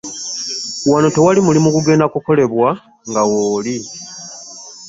[0.91, 2.69] Wano tewali mulimu gugenda kukolebwa
[3.09, 3.75] nga wooli.